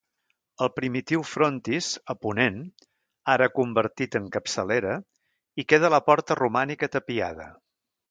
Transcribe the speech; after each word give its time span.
Al 0.65 0.69
primitiu 0.77 1.25
frontis, 1.31 1.89
a 2.13 2.15
ponent, 2.21 2.57
ara 3.35 3.51
convertit 3.59 4.19
en 4.23 4.33
capçalera, 4.39 4.99
hi 5.63 5.71
queda 5.71 5.97
la 5.99 6.05
porta 6.11 6.43
romànica 6.45 6.95
tapiada. 6.99 7.53